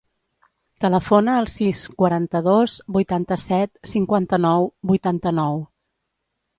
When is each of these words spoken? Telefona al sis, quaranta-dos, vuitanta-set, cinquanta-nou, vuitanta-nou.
Telefona 0.85 1.35
al 1.41 1.49
sis, 1.57 1.83
quaranta-dos, 2.01 2.79
vuitanta-set, 2.97 3.75
cinquanta-nou, 3.95 4.71
vuitanta-nou. 4.95 5.67